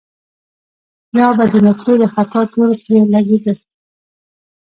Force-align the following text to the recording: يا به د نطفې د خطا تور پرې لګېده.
يا 1.19 1.27
به 1.37 1.45
د 1.51 1.53
نطفې 1.65 1.93
د 2.01 2.03
خطا 2.13 2.41
تور 2.51 2.69
پرې 2.83 2.99
لګېده. 3.13 3.53